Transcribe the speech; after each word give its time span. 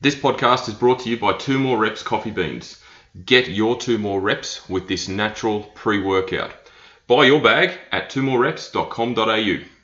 This 0.00 0.14
podcast 0.14 0.68
is 0.68 0.74
brought 0.74 1.00
to 1.00 1.10
you 1.10 1.16
by 1.16 1.32
Two 1.32 1.58
More 1.58 1.76
Reps 1.76 2.04
Coffee 2.04 2.30
Beans. 2.30 2.80
Get 3.26 3.48
your 3.48 3.76
two 3.76 3.98
more 3.98 4.20
reps 4.20 4.68
with 4.68 4.86
this 4.86 5.08
natural 5.08 5.64
pre 5.74 6.00
workout. 6.00 6.52
Buy 7.08 7.24
your 7.24 7.42
bag 7.42 7.72
at 7.90 8.08
twomorereps.com.au. 8.08 9.77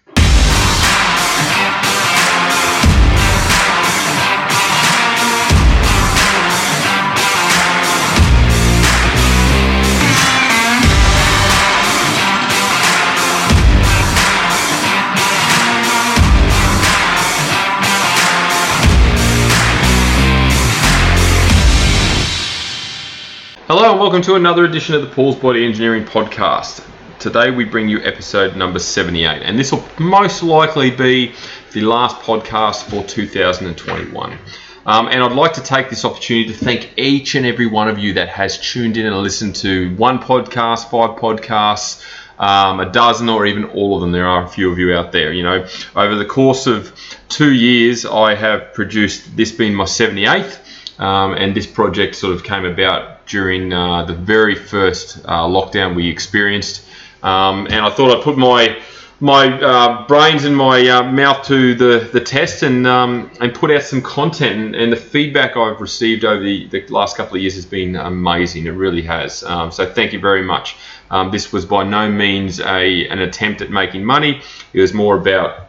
Hello 23.66 23.92
and 23.92 23.98
welcome 23.98 24.20
to 24.20 24.34
another 24.34 24.66
edition 24.66 24.94
of 24.94 25.00
the 25.00 25.08
Paul's 25.08 25.36
Body 25.36 25.64
Engineering 25.64 26.04
Podcast. 26.04 26.86
Today 27.18 27.50
we 27.50 27.64
bring 27.64 27.88
you 27.88 27.98
episode 28.02 28.56
number 28.56 28.78
78, 28.78 29.40
and 29.40 29.58
this 29.58 29.72
will 29.72 29.82
most 29.98 30.42
likely 30.42 30.90
be 30.90 31.32
the 31.72 31.80
last 31.80 32.16
podcast 32.16 32.82
for 32.90 33.02
2021. 33.02 34.38
Um, 34.84 35.08
and 35.08 35.22
I'd 35.22 35.32
like 35.32 35.54
to 35.54 35.62
take 35.62 35.88
this 35.88 36.04
opportunity 36.04 36.52
to 36.52 36.58
thank 36.62 36.92
each 36.98 37.36
and 37.36 37.46
every 37.46 37.64
one 37.64 37.88
of 37.88 37.98
you 37.98 38.12
that 38.12 38.28
has 38.28 38.58
tuned 38.58 38.98
in 38.98 39.06
and 39.06 39.16
listened 39.16 39.56
to 39.56 39.96
one 39.96 40.18
podcast, 40.18 40.90
five 40.90 41.18
podcasts, 41.18 42.04
um, 42.38 42.80
a 42.80 42.92
dozen, 42.92 43.30
or 43.30 43.46
even 43.46 43.64
all 43.64 43.94
of 43.94 44.02
them. 44.02 44.12
There 44.12 44.26
are 44.26 44.44
a 44.44 44.48
few 44.48 44.70
of 44.70 44.78
you 44.78 44.92
out 44.94 45.10
there. 45.10 45.32
You 45.32 45.42
know, 45.42 45.66
over 45.96 46.16
the 46.16 46.26
course 46.26 46.66
of 46.66 46.94
two 47.30 47.50
years, 47.50 48.04
I 48.04 48.34
have 48.34 48.74
produced 48.74 49.34
this 49.34 49.52
being 49.52 49.74
my 49.74 49.84
78th. 49.84 50.58
Um, 50.98 51.34
and 51.34 51.54
this 51.54 51.66
project 51.66 52.14
sort 52.14 52.34
of 52.34 52.44
came 52.44 52.64
about 52.64 53.26
during 53.26 53.72
uh, 53.72 54.04
the 54.04 54.14
very 54.14 54.54
first 54.54 55.18
uh, 55.24 55.46
lockdown 55.46 55.94
we 55.94 56.08
experienced. 56.08 56.84
Um, 57.22 57.66
and 57.66 57.76
I 57.76 57.90
thought 57.90 58.16
I'd 58.16 58.22
put 58.22 58.36
my 58.36 58.80
my 59.20 59.46
uh, 59.46 60.06
brains 60.06 60.44
and 60.44 60.56
my 60.56 60.86
uh, 60.88 61.02
mouth 61.04 61.46
to 61.46 61.74
the, 61.74 62.10
the 62.12 62.20
test 62.20 62.62
and 62.62 62.86
um, 62.86 63.30
and 63.40 63.54
put 63.54 63.70
out 63.70 63.82
some 63.82 64.02
content. 64.02 64.60
And, 64.60 64.74
and, 64.74 64.92
the 64.92 64.96
feedback 64.96 65.56
I've 65.56 65.80
received 65.80 66.24
over 66.24 66.42
the, 66.42 66.66
the 66.68 66.86
last 66.88 67.16
couple 67.16 67.36
of 67.36 67.40
years 67.40 67.54
has 67.54 67.64
been 67.64 67.96
amazing. 67.96 68.66
It 68.66 68.72
really 68.72 69.02
has. 69.02 69.42
Um, 69.44 69.70
so 69.70 69.90
thank 69.90 70.12
you 70.12 70.20
very 70.20 70.42
much. 70.42 70.76
Um, 71.10 71.30
this 71.30 71.52
was 71.52 71.64
by 71.64 71.84
no 71.84 72.10
means 72.10 72.60
a 72.60 73.08
an 73.08 73.20
attempt 73.20 73.62
at 73.62 73.70
making 73.70 74.04
money. 74.04 74.42
It 74.72 74.80
was 74.80 74.92
more 74.92 75.16
about 75.16 75.68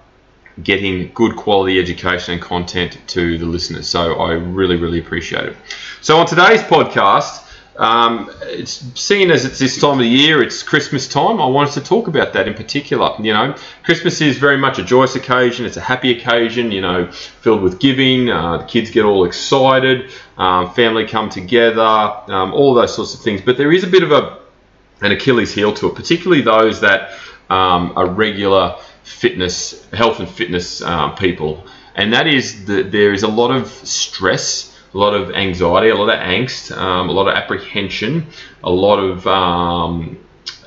getting 0.64 1.12
good 1.14 1.36
quality 1.36 1.80
education 1.80 2.34
and 2.34 2.42
content 2.42 2.98
to 3.08 3.38
the 3.38 3.46
listeners. 3.46 3.88
So 3.88 4.16
I 4.16 4.34
really, 4.34 4.76
really 4.76 5.00
appreciate 5.00 5.46
it. 5.46 5.58
So 6.02 6.18
on 6.18 6.26
today's 6.26 6.62
podcast, 6.62 7.42
um, 7.78 8.32
it's 8.44 8.72
seen 9.00 9.32
as 9.32 9.44
it's 9.44 9.60
this 9.60 9.80
time 9.80 9.94
of 9.94 10.00
the 10.00 10.08
year, 10.08 10.42
it's 10.42 10.64
Christmas 10.64 11.08
time. 11.08 11.42
I 11.42 11.46
wanted 11.46 11.74
to 11.74 11.82
talk 11.82 12.08
about 12.08 12.32
that 12.34 12.48
in 12.48 12.54
particular. 12.54 13.14
You 13.20 13.34
know, 13.34 13.56
Christmas 13.84 14.22
is 14.22 14.38
very 14.38 14.58
much 14.58 14.80
a 14.80 14.84
joyous 14.84 15.16
occasion. 15.16 15.66
It's 15.66 15.76
a 15.76 15.82
happy 15.82 16.18
occasion. 16.18 16.72
You 16.72 16.82
know, 16.82 17.12
filled 17.12 17.62
with 17.62 17.80
giving. 17.80 18.30
Uh, 18.30 18.60
the 18.60 18.64
kids 18.64 18.92
get 18.92 19.04
all 19.04 19.26
excited. 19.26 20.12
Um, 20.38 20.74
family 20.74 21.06
come 21.06 21.30
together. 21.30 21.82
Um, 21.82 22.54
all 22.54 22.74
those 22.74 22.96
sorts 22.96 23.14
of 23.14 23.20
things. 23.20 23.42
But 23.42 23.58
there 23.58 23.74
is 23.74 23.84
a 23.84 23.88
bit 23.88 24.04
of 24.04 24.12
a 24.12 24.40
an 25.02 25.12
Achilles 25.12 25.54
heel 25.54 25.74
to 25.74 25.88
it, 25.88 25.96
particularly 25.96 26.42
those 26.42 26.80
that 26.80 27.12
um, 27.50 27.92
are 27.98 28.08
regular 28.08 28.78
fitness, 29.06 29.88
health 29.94 30.20
and 30.20 30.30
fitness 30.30 30.82
um, 30.82 31.16
people, 31.16 31.66
and 31.96 32.12
that 32.14 32.28
is 32.28 32.66
that 32.66 32.92
there 32.92 33.14
is 33.14 33.24
a 33.24 33.28
lot 33.28 33.52
of 33.52 33.68
stress, 33.68 34.78
a 34.94 34.98
lot 34.98 35.14
of 35.14 35.32
anxiety, 35.32 35.90
a 35.90 35.96
lot 35.96 36.10
of 36.10 36.20
angst, 36.20 36.76
um, 36.76 37.10
a 37.10 37.12
lot 37.12 37.28
of 37.28 37.36
apprehension, 37.36 38.28
a 38.64 38.70
lot 38.70 38.98
of 38.98 39.26
um, 39.28 40.18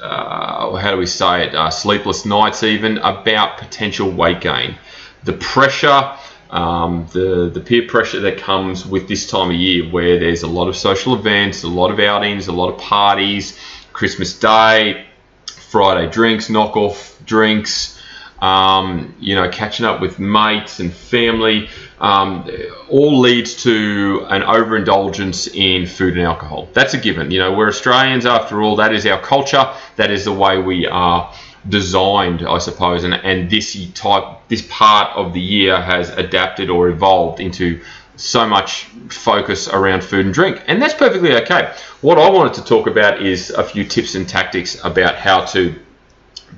uh, 0.01 0.77
how 0.77 0.91
do 0.91 0.97
we 0.97 1.07
say 1.07 1.47
it, 1.47 1.55
uh, 1.55 1.71
sleepless 1.71 2.25
nights, 2.25 2.63
even 2.63 2.99
about 2.99 3.59
potential 3.59 4.11
weight 4.11 4.41
gain. 4.41 4.77
The 5.25 5.33
pressure, 5.35 6.17
um, 6.51 7.07
the 7.13 7.51
the 7.53 7.61
peer 7.61 7.87
pressure 7.87 8.21
that 8.21 8.39
comes 8.39 8.87
with 8.87 9.09
this 9.09 9.29
time 9.29 9.51
of 9.51 9.57
year, 9.57 9.91
where 9.91 10.19
there's 10.19 10.45
a 10.45 10.49
lot 10.49 10.69
of 10.69 10.77
social 10.77 11.15
events, 11.15 11.65
a 11.65 11.69
lot 11.69 11.91
of 11.91 11.99
outings, 11.99 12.47
a 12.47 12.53
lot 12.53 12.73
of 12.73 12.79
parties, 12.79 13.59
Christmas 13.93 14.39
Day, 14.39 15.07
Friday 15.47 16.09
drinks, 16.09 16.49
knockoff 16.49 17.23
drinks 17.27 17.98
um, 18.41 19.15
you 19.19 19.35
know, 19.35 19.49
catching 19.49 19.85
up 19.85 20.01
with 20.01 20.19
mates 20.19 20.81
and 20.81 20.93
family, 20.93 21.69
um, 22.01 22.49
all 22.89 23.19
leads 23.19 23.63
to 23.65 24.27
an 24.29 24.43
overindulgence 24.43 25.49
in 25.49 25.87
food 25.87 26.17
and 26.17 26.23
alcohol. 26.23 26.69
That's 26.73 26.95
a 26.95 26.99
given. 26.99 27.31
You 27.31 27.41
know, 27.41 27.53
we're 27.53 27.69
Australians 27.69 28.27
after 28.27 28.63
all. 28.63 28.77
That 28.77 28.95
is 28.95 29.07
our 29.07 29.21
culture. 29.21 29.73
That 29.97 30.11
is 30.11 30.25
the 30.25 30.33
way 30.33 30.59
we 30.59 30.87
are 30.87 31.33
designed, 31.69 32.47
I 32.47 32.59
suppose. 32.59 33.05
And, 33.05 33.15
and 33.15 33.51
this 33.51 33.77
type, 33.95 34.39
this 34.49 34.67
part 34.71 35.17
of 35.17 35.33
the 35.33 35.41
year 35.41 35.81
has 35.81 36.11
adapted 36.11 36.71
or 36.71 36.89
evolved 36.89 37.41
into 37.41 37.81
so 38.15 38.47
much 38.47 38.85
focus 39.11 39.69
around 39.69 40.03
food 40.03 40.27
and 40.27 40.35
drink. 40.35 40.63
And 40.67 40.81
that's 40.83 40.95
perfectly 40.95 41.35
okay. 41.37 41.73
What 42.01 42.19
I 42.19 42.29
wanted 42.31 42.55
to 42.55 42.65
talk 42.65 42.87
about 42.87 43.23
is 43.23 43.51
a 43.51 43.63
few 43.63 43.85
tips 43.85 44.15
and 44.15 44.29
tactics 44.29 44.83
about 44.85 45.17
how 45.17 45.45
to 45.47 45.75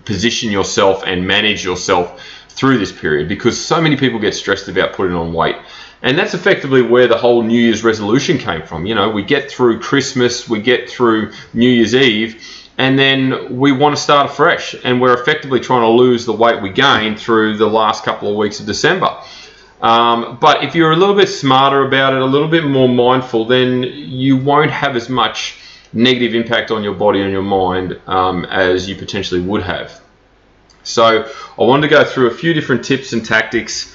position 0.05 0.51
yourself 0.51 1.03
and 1.06 1.27
manage 1.27 1.65
yourself 1.65 2.23
through 2.49 2.78
this 2.78 2.93
period 2.93 3.28
because 3.28 3.62
so 3.62 3.81
many 3.81 3.97
people 3.97 4.19
get 4.19 4.34
stressed 4.34 4.69
about 4.69 4.93
putting 4.93 5.15
on 5.15 5.33
weight. 5.33 5.56
And 6.03 6.19
that's 6.19 6.34
effectively 6.34 6.83
where 6.83 7.06
the 7.06 7.17
whole 7.17 7.43
New 7.43 7.59
Year's 7.59 7.84
resolution 7.84 8.39
came 8.39 8.62
from. 8.62 8.87
You 8.87 8.95
know, 8.95 9.11
we 9.11 9.23
get 9.23 9.51
through 9.51 9.81
Christmas, 9.81 10.49
we 10.49 10.61
get 10.61 10.89
through 10.89 11.33
New 11.53 11.69
Year's 11.69 11.95
Eve, 11.95 12.43
and 12.78 12.99
then 12.99 13.59
we 13.59 13.73
want 13.73 13.95
to 13.95 14.01
start 14.01 14.31
afresh. 14.31 14.75
And 14.83 15.01
we're 15.01 15.21
effectively 15.21 15.61
trying 15.61 15.83
to 15.83 15.89
lose 15.89 16.25
the 16.25 16.33
weight 16.33 16.62
we 16.62 16.71
gained 16.71 17.19
through 17.19 17.59
the 17.59 17.69
last 17.69 18.05
couple 18.05 18.31
of 18.31 18.37
weeks 18.37 18.61
of 18.61 18.67
December. 18.67 19.15
Um, 19.83 20.39
but 20.41 20.65
if 20.65 20.75
you're 20.75 20.93
a 20.93 20.97
little 20.97 21.15
bit 21.15 21.28
smarter 21.28 21.87
about 21.87 22.15
it, 22.15 22.21
a 22.21 22.27
little 22.27 22.49
bit 22.49 22.65
more 22.65 22.89
mindful, 22.89 23.45
then 23.47 23.83
you 23.83 24.37
won't 24.37 24.71
have 24.71 24.97
as 24.97 25.09
much 25.09 25.59
negative 25.93 26.34
impact 26.34 26.71
on 26.71 26.83
your 26.83 26.95
body 26.95 27.21
and 27.21 27.33
your 27.33 27.43
mind 27.43 28.01
um, 28.06 28.45
as 28.47 28.89
you 28.89 28.97
potentially 28.97 29.41
would 29.41 29.62
have. 29.62 30.01
So 30.83 31.31
I 31.59 31.62
wanted 31.62 31.89
to 31.89 31.95
go 31.95 32.05
through 32.05 32.28
a 32.28 32.34
few 32.34 32.55
different 32.55 32.84
tips 32.84 33.12
and 33.12 33.25
tactics, 33.25 33.95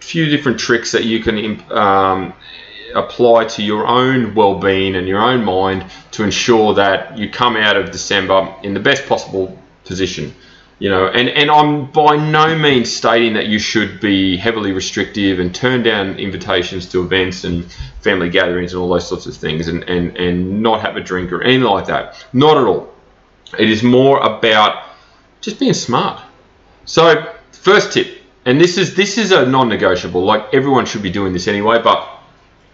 a 0.00 0.04
few 0.04 0.26
different 0.26 0.58
tricks 0.58 0.92
that 0.92 1.04
you 1.04 1.20
can 1.20 1.60
um, 1.72 2.32
apply 2.94 3.44
to 3.44 3.62
your 3.62 3.86
own 3.86 4.34
well-being 4.34 4.94
and 4.96 5.06
your 5.06 5.20
own 5.20 5.44
mind 5.44 5.84
to 6.12 6.22
ensure 6.22 6.74
that 6.74 7.18
you 7.18 7.28
come 7.28 7.56
out 7.56 7.76
of 7.76 7.90
December 7.90 8.54
in 8.62 8.74
the 8.74 8.80
best 8.80 9.06
possible 9.06 9.58
position 9.84 10.34
you 10.78 10.90
know 10.90 11.06
and 11.06 11.28
and 11.28 11.50
i'm 11.50 11.90
by 11.92 12.16
no 12.16 12.56
means 12.58 12.92
stating 12.92 13.34
that 13.34 13.46
you 13.46 13.58
should 13.58 14.00
be 14.00 14.36
heavily 14.36 14.72
restrictive 14.72 15.38
and 15.38 15.54
turn 15.54 15.82
down 15.82 16.18
invitations 16.18 16.86
to 16.86 17.02
events 17.02 17.44
and 17.44 17.70
family 18.00 18.28
gatherings 18.28 18.72
and 18.72 18.82
all 18.82 18.88
those 18.88 19.08
sorts 19.08 19.26
of 19.26 19.36
things 19.36 19.68
and 19.68 19.82
and 19.84 20.16
and 20.16 20.62
not 20.62 20.80
have 20.80 20.96
a 20.96 21.00
drink 21.00 21.32
or 21.32 21.42
anything 21.42 21.62
like 21.62 21.86
that. 21.86 22.26
Not 22.32 22.56
at 22.56 22.64
all. 22.64 22.92
It 23.58 23.70
is 23.70 23.82
more 23.82 24.18
about 24.20 24.84
just 25.40 25.58
being 25.58 25.74
smart. 25.74 26.22
So 26.84 27.32
first 27.52 27.92
tip 27.92 28.22
and 28.44 28.60
this 28.60 28.76
is 28.76 28.94
this 28.94 29.16
is 29.16 29.32
a 29.32 29.46
non-negotiable 29.46 30.22
like 30.24 30.52
everyone 30.52 30.84
should 30.86 31.02
be 31.02 31.10
doing 31.10 31.32
this 31.32 31.48
anyway 31.48 31.80
but 31.82 32.08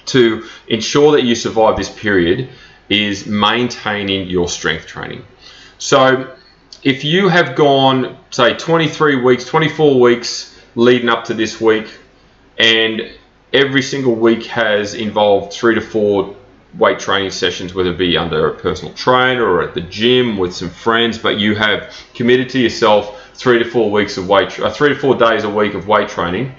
to 0.07 0.45
ensure 0.67 1.13
that 1.13 1.23
you 1.23 1.35
survive 1.35 1.77
this 1.77 1.91
period 1.91 2.49
is 2.89 3.27
maintaining 3.27 4.29
your 4.29 4.49
strength 4.49 4.87
training. 4.87 5.23
So 5.79 6.35
if 6.83 7.05
you 7.05 7.29
have 7.29 7.57
gone, 7.57 8.17
say, 8.31 8.55
23 8.55 9.17
weeks, 9.17 9.45
24 9.45 10.01
weeks 10.01 10.59
leading 10.75 11.09
up 11.09 11.25
to 11.25 11.35
this 11.35 11.61
week, 11.61 11.93
and 12.59 13.11
every 13.53 13.83
single 13.83 14.15
week 14.15 14.45
has 14.47 14.95
involved 14.95 15.53
three 15.53 15.75
to 15.75 15.81
four 15.81 16.35
weight 16.79 16.99
training 16.99 17.31
sessions, 17.31 17.75
whether 17.75 17.91
it 17.91 17.99
be 17.99 18.17
under 18.17 18.49
a 18.49 18.55
personal 18.55 18.95
trainer 18.95 19.45
or 19.45 19.63
at 19.63 19.75
the 19.75 19.81
gym 19.81 20.39
with 20.39 20.55
some 20.55 20.71
friends, 20.71 21.19
but 21.19 21.39
you 21.39 21.55
have 21.55 21.95
committed 22.15 22.49
to 22.51 22.59
yourself 22.59 23.31
three 23.35 23.59
to 23.59 23.65
four 23.65 23.91
weeks 23.91 24.17
of 24.17 24.29
weight, 24.29 24.59
uh, 24.61 24.71
three 24.71 24.91
to 24.91 24.95
four 24.95 25.17
days 25.17 25.45
a 25.45 25.51
week 25.51 25.75
of 25.75 25.89
weight 25.89 26.09
training. 26.09 26.55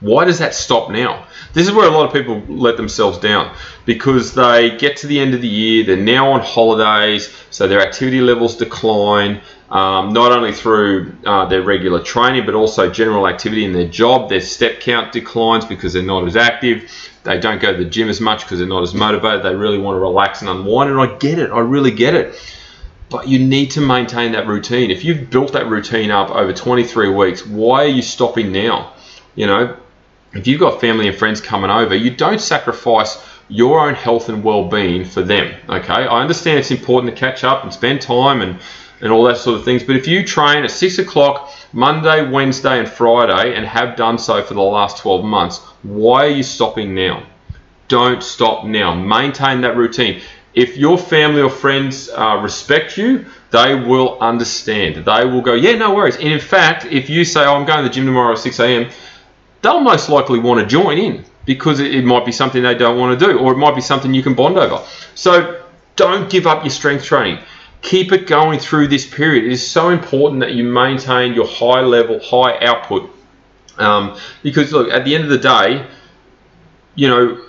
Why 0.00 0.26
does 0.26 0.38
that 0.40 0.54
stop 0.54 0.90
now? 0.90 1.26
This 1.54 1.66
is 1.66 1.72
where 1.72 1.88
a 1.88 1.90
lot 1.90 2.06
of 2.06 2.12
people 2.12 2.42
let 2.54 2.76
themselves 2.76 3.18
down 3.18 3.54
because 3.86 4.34
they 4.34 4.76
get 4.76 4.98
to 4.98 5.06
the 5.06 5.18
end 5.18 5.32
of 5.32 5.40
the 5.40 5.48
year, 5.48 5.84
they're 5.84 5.96
now 5.96 6.32
on 6.32 6.40
holidays, 6.40 7.34
so 7.50 7.66
their 7.66 7.80
activity 7.80 8.20
levels 8.20 8.56
decline. 8.56 9.40
Um, 9.68 10.12
not 10.12 10.30
only 10.30 10.52
through 10.52 11.16
uh, 11.26 11.46
their 11.46 11.62
regular 11.62 12.00
training, 12.00 12.46
but 12.46 12.54
also 12.54 12.88
general 12.88 13.26
activity 13.26 13.64
in 13.64 13.72
their 13.72 13.88
job. 13.88 14.28
Their 14.28 14.40
step 14.40 14.78
count 14.78 15.12
declines 15.12 15.64
because 15.64 15.92
they're 15.92 16.04
not 16.04 16.24
as 16.28 16.36
active. 16.36 16.88
They 17.24 17.40
don't 17.40 17.60
go 17.60 17.72
to 17.72 17.78
the 17.82 17.90
gym 17.90 18.08
as 18.08 18.20
much 18.20 18.44
because 18.44 18.60
they're 18.60 18.68
not 18.68 18.84
as 18.84 18.94
motivated. 18.94 19.42
They 19.42 19.56
really 19.56 19.78
want 19.78 19.96
to 19.96 20.00
relax 20.00 20.40
and 20.40 20.48
unwind. 20.48 20.90
And 20.90 21.00
I 21.00 21.16
get 21.16 21.40
it, 21.40 21.50
I 21.50 21.58
really 21.58 21.90
get 21.90 22.14
it. 22.14 22.40
But 23.08 23.26
you 23.26 23.44
need 23.44 23.72
to 23.72 23.80
maintain 23.80 24.32
that 24.32 24.46
routine. 24.46 24.92
If 24.92 25.04
you've 25.04 25.30
built 25.30 25.52
that 25.54 25.66
routine 25.68 26.12
up 26.12 26.30
over 26.30 26.52
23 26.52 27.08
weeks, 27.08 27.44
why 27.44 27.84
are 27.84 27.88
you 27.88 28.02
stopping 28.02 28.52
now? 28.52 28.92
You 29.34 29.46
know, 29.46 29.76
if 30.38 30.46
you've 30.46 30.60
got 30.60 30.80
family 30.80 31.08
and 31.08 31.16
friends 31.16 31.40
coming 31.40 31.70
over, 31.70 31.94
you 31.94 32.10
don't 32.10 32.40
sacrifice 32.40 33.24
your 33.48 33.80
own 33.80 33.94
health 33.94 34.28
and 34.28 34.42
well-being 34.42 35.04
for 35.04 35.22
them. 35.22 35.54
Okay, 35.68 35.92
I 35.92 36.20
understand 36.20 36.58
it's 36.58 36.70
important 36.70 37.14
to 37.14 37.18
catch 37.18 37.44
up 37.44 37.62
and 37.62 37.72
spend 37.72 38.00
time 38.00 38.42
and 38.42 38.58
and 39.00 39.12
all 39.12 39.24
that 39.24 39.36
sort 39.36 39.58
of 39.58 39.64
things. 39.64 39.82
But 39.82 39.96
if 39.96 40.06
you 40.06 40.24
train 40.24 40.64
at 40.64 40.70
six 40.70 40.98
o'clock 40.98 41.52
Monday, 41.72 42.28
Wednesday, 42.28 42.78
and 42.78 42.88
Friday 42.88 43.54
and 43.54 43.66
have 43.66 43.96
done 43.96 44.18
so 44.18 44.42
for 44.42 44.54
the 44.54 44.62
last 44.62 44.98
12 44.98 45.24
months, 45.24 45.58
why 45.82 46.24
are 46.24 46.30
you 46.30 46.42
stopping 46.42 46.94
now? 46.94 47.26
Don't 47.88 48.22
stop 48.22 48.64
now. 48.64 48.94
Maintain 48.94 49.60
that 49.60 49.76
routine. 49.76 50.22
If 50.54 50.78
your 50.78 50.96
family 50.96 51.42
or 51.42 51.50
friends 51.50 52.08
uh, 52.08 52.40
respect 52.42 52.96
you, 52.96 53.26
they 53.50 53.74
will 53.74 54.18
understand. 54.20 55.04
They 55.04 55.24
will 55.26 55.42
go, 55.42 55.52
yeah, 55.52 55.76
no 55.76 55.94
worries. 55.94 56.16
And 56.16 56.28
in 56.28 56.40
fact, 56.40 56.86
if 56.86 57.10
you 57.10 57.26
say, 57.26 57.44
oh, 57.44 57.54
I'm 57.54 57.66
going 57.66 57.82
to 57.82 57.88
the 57.88 57.94
gym 57.94 58.06
tomorrow 58.06 58.32
at 58.32 58.38
6 58.38 58.58
a.m., 58.60 58.90
they'll 59.66 59.80
most 59.80 60.08
likely 60.08 60.38
want 60.38 60.60
to 60.60 60.66
join 60.66 60.96
in 60.96 61.24
because 61.44 61.80
it, 61.80 62.04
might 62.04 62.24
be 62.24 62.32
something 62.32 62.62
they 62.62 62.74
don't 62.74 62.98
want 62.98 63.18
to 63.18 63.26
do, 63.26 63.38
or 63.38 63.52
it 63.52 63.56
might 63.56 63.74
be 63.74 63.80
something 63.80 64.14
you 64.14 64.22
can 64.22 64.34
bond 64.34 64.56
over. 64.56 64.84
So 65.14 65.64
don't 65.96 66.30
give 66.30 66.46
up 66.46 66.62
your 66.62 66.70
strength 66.70 67.04
training. 67.04 67.42
Keep 67.82 68.12
it 68.12 68.26
going 68.26 68.58
through 68.58 68.88
this 68.88 69.06
period. 69.06 69.44
It 69.44 69.52
is 69.52 69.66
so 69.66 69.90
important 69.90 70.40
that 70.40 70.52
you 70.52 70.64
maintain 70.64 71.34
your 71.34 71.46
high 71.46 71.80
level, 71.80 72.20
high 72.20 72.64
output. 72.64 73.10
Um, 73.78 74.18
because 74.42 74.72
look, 74.72 74.90
at 74.90 75.04
the 75.04 75.14
end 75.14 75.24
of 75.24 75.30
the 75.30 75.38
day, 75.38 75.86
you 76.94 77.08
know, 77.08 77.40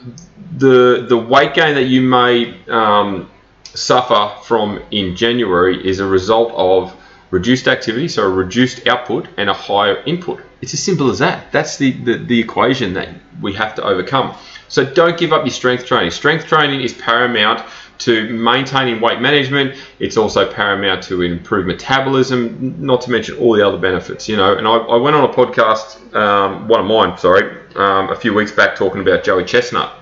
the 0.58 1.06
the 1.08 1.18
weight 1.18 1.54
gain 1.54 1.76
that 1.76 1.86
you 1.86 2.02
may 2.02 2.60
um, 2.68 3.30
suffer 3.74 4.42
from 4.44 4.82
in 4.92 5.16
January 5.16 5.88
is 5.88 6.00
a 6.00 6.06
result 6.06 6.52
of 6.54 6.96
reduced 7.32 7.68
activity, 7.68 8.08
so 8.08 8.24
a 8.24 8.30
reduced 8.30 8.88
output 8.88 9.28
and 9.38 9.50
a 9.50 9.54
higher 9.54 10.04
input. 10.06 10.42
It's 10.62 10.74
as 10.74 10.84
simple 10.84 11.10
as 11.10 11.20
that. 11.20 11.52
That's 11.52 11.78
the, 11.78 11.92
the, 11.92 12.18
the 12.18 12.40
equation 12.40 12.94
that 12.94 13.10
we 13.42 13.54
have 13.54 13.76
to 13.76 13.84
overcome. 13.84 14.36
So 14.70 14.84
don't 14.84 15.18
give 15.18 15.32
up 15.32 15.46
your 15.46 15.54
strength 15.54 15.86
training. 15.86 16.12
Strength 16.12 16.46
training 16.48 16.82
is 16.82 16.94
paramount 16.94 17.64
to 18.00 18.34
maintaining 18.34 19.02
weight 19.02 19.22
management. 19.22 19.76
It's 20.00 20.18
also 20.18 20.52
paramount 20.52 21.04
to 21.04 21.22
improve 21.22 21.66
metabolism, 21.66 22.76
not 22.80 23.02
to 23.02 23.12
mention 23.12 23.38
all 23.38 23.54
the 23.54 23.66
other 23.66 23.78
benefits, 23.78 24.28
you 24.28 24.36
know. 24.36 24.58
And 24.58 24.68
I, 24.68 24.76
I 24.76 24.98
went 24.98 25.16
on 25.16 25.24
a 25.30 25.34
podcast, 25.34 26.14
um, 26.16 26.68
one 26.68 26.80
of 26.80 26.86
mine, 26.86 27.18
sorry, 27.18 27.58
um, 27.76 28.10
a 28.10 28.16
few 28.16 28.34
weeks 28.34 28.52
back 28.52 28.76
talking 28.76 29.02
about 29.02 29.24
Joey 29.24 29.46
Chestnut. 29.46 29.94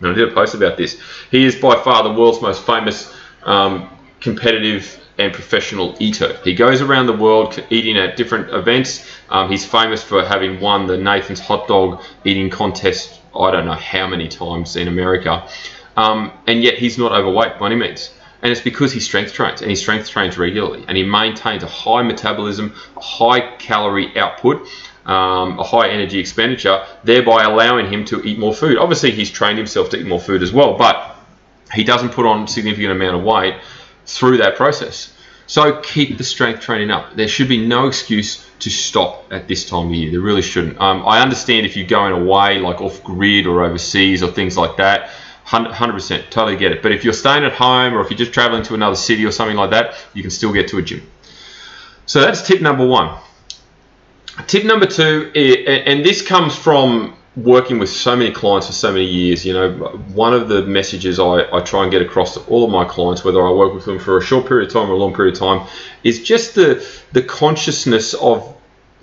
And 0.00 0.08
I 0.10 0.14
did 0.14 0.28
a 0.28 0.32
post 0.32 0.54
about 0.54 0.76
this. 0.76 1.00
He 1.30 1.44
is 1.44 1.56
by 1.56 1.82
far 1.82 2.02
the 2.02 2.12
world's 2.12 2.40
most 2.40 2.64
famous 2.64 3.14
um, 3.44 3.90
competitive 4.20 4.99
and 5.20 5.34
professional 5.34 5.94
eater. 6.00 6.38
He 6.42 6.54
goes 6.54 6.80
around 6.80 7.06
the 7.06 7.16
world 7.16 7.62
eating 7.70 7.96
at 7.96 8.16
different 8.16 8.50
events. 8.50 9.06
Um, 9.28 9.50
he's 9.50 9.64
famous 9.64 10.02
for 10.02 10.24
having 10.24 10.60
won 10.60 10.86
the 10.86 10.96
Nathan's 10.96 11.40
hot 11.40 11.68
dog 11.68 12.02
eating 12.24 12.50
contest, 12.50 13.20
I 13.38 13.50
don't 13.50 13.66
know 13.66 13.72
how 13.72 14.06
many 14.06 14.28
times 14.28 14.76
in 14.76 14.88
America. 14.88 15.46
Um, 15.96 16.32
and 16.46 16.62
yet 16.62 16.78
he's 16.78 16.98
not 16.98 17.12
overweight 17.12 17.58
by 17.58 17.66
any 17.66 17.76
means. 17.76 18.12
And 18.42 18.50
it's 18.50 18.62
because 18.62 18.92
he 18.92 19.00
strength 19.00 19.34
trains 19.34 19.60
and 19.60 19.70
he 19.70 19.76
strength 19.76 20.08
trains 20.08 20.38
regularly 20.38 20.84
and 20.88 20.96
he 20.96 21.04
maintains 21.04 21.62
a 21.62 21.66
high 21.66 22.02
metabolism, 22.02 22.74
a 22.96 23.00
high 23.00 23.56
calorie 23.56 24.16
output, 24.16 24.66
um, 25.04 25.58
a 25.58 25.62
high 25.62 25.90
energy 25.90 26.18
expenditure, 26.18 26.84
thereby 27.04 27.42
allowing 27.44 27.92
him 27.92 28.06
to 28.06 28.22
eat 28.22 28.38
more 28.38 28.54
food. 28.54 28.78
Obviously, 28.78 29.10
he's 29.10 29.30
trained 29.30 29.58
himself 29.58 29.90
to 29.90 29.98
eat 29.98 30.06
more 30.06 30.20
food 30.20 30.42
as 30.42 30.52
well, 30.52 30.78
but 30.78 31.16
he 31.74 31.84
doesn't 31.84 32.10
put 32.10 32.24
on 32.24 32.48
significant 32.48 32.92
amount 32.92 33.16
of 33.16 33.22
weight 33.22 33.56
through 34.16 34.38
that 34.38 34.56
process. 34.56 35.12
So 35.46 35.80
keep 35.80 36.16
the 36.16 36.24
strength 36.24 36.60
training 36.60 36.90
up. 36.90 37.16
There 37.16 37.26
should 37.26 37.48
be 37.48 37.66
no 37.66 37.88
excuse 37.88 38.46
to 38.60 38.70
stop 38.70 39.32
at 39.32 39.48
this 39.48 39.68
time 39.68 39.88
of 39.88 39.94
year. 39.94 40.10
There 40.12 40.20
really 40.20 40.42
shouldn't. 40.42 40.80
Um, 40.80 41.02
I 41.06 41.20
understand 41.20 41.66
if 41.66 41.76
you're 41.76 41.88
going 41.88 42.12
away, 42.12 42.58
like 42.60 42.80
off 42.80 43.02
grid 43.02 43.46
or 43.46 43.64
overseas 43.64 44.22
or 44.22 44.30
things 44.30 44.56
like 44.56 44.76
that. 44.76 45.10
100% 45.46 46.30
totally 46.30 46.56
get 46.56 46.70
it 46.70 46.80
but 46.80 46.92
if 46.92 47.02
you're 47.02 47.12
staying 47.12 47.42
at 47.42 47.52
home 47.52 47.92
or 47.92 48.00
if 48.02 48.10
you're 48.10 48.18
just 48.18 48.32
traveling 48.32 48.62
to 48.62 48.74
another 48.74 48.94
city 48.94 49.24
or 49.24 49.32
something 49.32 49.56
like 49.56 49.70
that 49.70 49.96
you 50.14 50.22
can 50.22 50.30
still 50.30 50.52
get 50.52 50.68
to 50.68 50.78
a 50.78 50.82
gym 50.82 51.02
so 52.06 52.20
that's 52.20 52.46
tip 52.46 52.60
number 52.60 52.86
one 52.86 53.18
tip 54.46 54.64
number 54.64 54.86
two 54.86 55.32
and 55.34 56.04
this 56.04 56.22
comes 56.22 56.54
from 56.54 57.16
working 57.36 57.78
with 57.78 57.88
so 57.88 58.16
many 58.16 58.30
clients 58.30 58.66
for 58.66 58.72
so 58.72 58.90
many 58.92 59.04
years 59.04 59.46
you 59.46 59.52
know 59.52 59.70
one 60.14 60.32
of 60.32 60.48
the 60.48 60.62
messages 60.62 61.20
I, 61.20 61.48
I 61.52 61.60
try 61.60 61.82
and 61.84 61.90
get 61.92 62.02
across 62.02 62.34
to 62.34 62.40
all 62.48 62.64
of 62.64 62.70
my 62.70 62.84
clients 62.84 63.24
whether 63.24 63.46
i 63.46 63.50
work 63.52 63.72
with 63.72 63.84
them 63.84 64.00
for 64.00 64.18
a 64.18 64.22
short 64.22 64.46
period 64.48 64.66
of 64.66 64.72
time 64.72 64.90
or 64.90 64.94
a 64.94 64.96
long 64.96 65.14
period 65.14 65.34
of 65.34 65.38
time 65.38 65.68
is 66.02 66.22
just 66.22 66.56
the 66.56 66.84
the 67.12 67.22
consciousness 67.22 68.14
of 68.14 68.56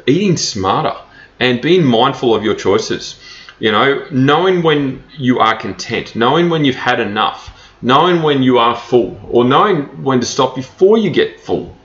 eating 0.05 0.35
smarter 0.35 0.95
and 1.39 1.61
being 1.61 1.85
mindful 1.85 2.35
of 2.35 2.43
your 2.43 2.55
choices 2.55 3.17
you 3.59 3.71
know, 3.71 4.05
knowing 4.11 4.61
when 4.61 5.03
you 5.17 5.39
are 5.39 5.55
content, 5.57 6.15
knowing 6.15 6.49
when 6.49 6.63
you've 6.63 6.75
had 6.75 6.99
enough, 6.99 7.73
knowing 7.81 8.21
when 8.21 8.43
you 8.43 8.59
are 8.59 8.75
full, 8.75 9.19
or 9.29 9.45
knowing 9.45 10.03
when 10.03 10.19
to 10.19 10.25
stop 10.25 10.55
before 10.55 10.97
you 10.97 11.09
get 11.09 11.39
full. 11.39 11.75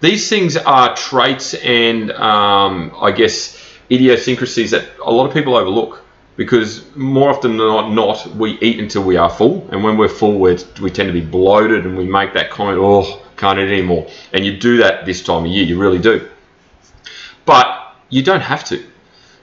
These 0.00 0.28
things 0.28 0.56
are 0.56 0.94
traits 0.94 1.54
and, 1.54 2.12
um, 2.12 2.94
I 3.00 3.10
guess, 3.10 3.56
idiosyncrasies 3.90 4.70
that 4.70 4.88
a 5.04 5.10
lot 5.10 5.26
of 5.26 5.32
people 5.32 5.56
overlook 5.56 6.04
because 6.36 6.84
more 6.94 7.30
often 7.30 7.56
than 7.56 7.66
not, 7.66 7.90
not, 7.90 8.26
we 8.36 8.52
eat 8.60 8.78
until 8.78 9.02
we 9.02 9.16
are 9.16 9.28
full, 9.28 9.68
and 9.72 9.82
when 9.82 9.96
we're 9.96 10.08
full, 10.08 10.38
we're, 10.38 10.56
we 10.80 10.88
tend 10.88 11.08
to 11.08 11.12
be 11.12 11.20
bloated 11.20 11.84
and 11.84 11.98
we 11.98 12.04
make 12.04 12.32
that 12.32 12.48
comment, 12.48 12.78
oh, 12.80 13.20
can't 13.36 13.58
eat 13.58 13.68
anymore. 13.72 14.06
And 14.32 14.46
you 14.46 14.56
do 14.56 14.76
that 14.76 15.04
this 15.04 15.20
time 15.20 15.46
of 15.46 15.50
year, 15.50 15.64
you 15.64 15.80
really 15.80 15.98
do. 15.98 16.28
But 17.44 17.96
you 18.08 18.22
don't 18.22 18.40
have 18.40 18.64
to. 18.66 18.84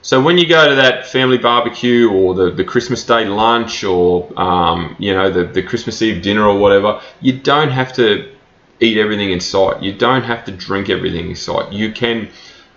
So 0.00 0.22
when 0.22 0.38
you 0.38 0.46
go 0.48 0.68
to 0.68 0.74
that 0.76 1.06
family 1.06 1.36
barbecue 1.36 2.08
or 2.08 2.32
the, 2.32 2.50
the 2.52 2.64
Christmas 2.64 3.04
Day 3.04 3.24
lunch 3.24 3.82
or 3.82 4.32
um, 4.40 4.94
you 5.00 5.12
know 5.12 5.32
the, 5.32 5.44
the 5.44 5.62
Christmas 5.62 6.00
Eve 6.00 6.22
dinner 6.22 6.46
or 6.46 6.56
whatever, 6.56 7.00
you 7.20 7.40
don't 7.40 7.70
have 7.70 7.92
to 7.94 8.32
eat 8.78 8.98
everything 8.98 9.32
in 9.32 9.40
sight. 9.40 9.82
You 9.82 9.92
don't 9.92 10.22
have 10.22 10.44
to 10.44 10.52
drink 10.52 10.88
everything 10.90 11.30
in 11.30 11.34
sight. 11.34 11.72
You 11.72 11.92
can 11.92 12.28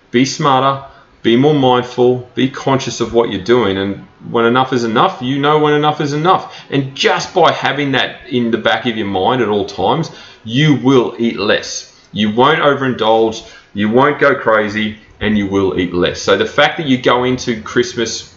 be 0.09 0.25
smarter, 0.25 0.83
be 1.21 1.35
more 1.35 1.53
mindful, 1.53 2.29
be 2.35 2.49
conscious 2.49 3.01
of 3.01 3.13
what 3.13 3.29
you're 3.29 3.43
doing, 3.43 3.77
and 3.77 4.07
when 4.29 4.45
enough 4.45 4.73
is 4.73 4.83
enough, 4.83 5.21
you 5.21 5.39
know 5.39 5.59
when 5.59 5.73
enough 5.73 6.01
is 6.01 6.13
enough. 6.13 6.63
And 6.69 6.95
just 6.95 7.33
by 7.33 7.51
having 7.51 7.91
that 7.93 8.27
in 8.29 8.51
the 8.51 8.57
back 8.57 8.85
of 8.85 8.97
your 8.97 9.07
mind 9.07 9.41
at 9.41 9.49
all 9.49 9.65
times, 9.65 10.11
you 10.43 10.75
will 10.75 11.15
eat 11.19 11.37
less. 11.37 11.89
You 12.11 12.33
won't 12.33 12.59
overindulge. 12.59 13.49
You 13.73 13.89
won't 13.89 14.19
go 14.19 14.35
crazy 14.35 14.97
and 15.19 15.37
you 15.37 15.47
will 15.47 15.79
eat 15.79 15.93
less. 15.93 16.21
So 16.21 16.37
the 16.37 16.45
fact 16.45 16.77
that 16.77 16.87
you 16.87 17.01
go 17.01 17.23
into 17.23 17.61
Christmas 17.61 18.35